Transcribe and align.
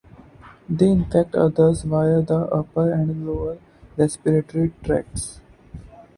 They 0.67 0.89
infect 0.89 1.35
others 1.35 1.83
via 1.83 2.23
the 2.23 2.47
upper 2.47 2.91
and 2.91 3.23
lower 3.23 3.59
respiratory 3.99 4.73
tracts. 4.83 5.41